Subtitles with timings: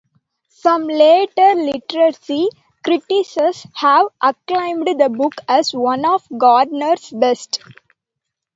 [0.49, 2.49] Some later literary
[2.83, 3.37] critics
[3.75, 7.59] have acclaimed the book as one of Gardner's best.